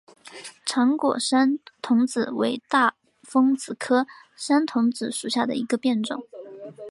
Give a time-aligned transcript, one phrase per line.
[0.65, 6.23] 长果山桐子为大风子科山桐子属下的一个变种。